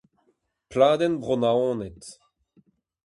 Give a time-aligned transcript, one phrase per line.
[0.69, 2.03] Pladenn Bro-Naoned.